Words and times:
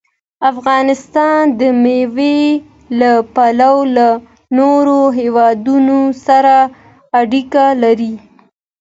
افغانستان 0.51 1.41
د 1.59 1.61
مېوې 1.83 2.39
له 2.99 3.11
پلوه 3.35 3.83
له 3.97 4.09
نورو 4.57 4.99
هېوادونو 5.19 5.99
سره 6.25 6.55
اړیکې 7.19 7.67
لري. 7.83 8.13